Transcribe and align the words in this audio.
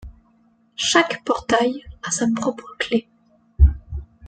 Chaque 0.77 1.23
portail 1.23 1.83
a 2.01 2.09
sa 2.09 2.25
propre 2.35 2.75
clé. 2.79 3.07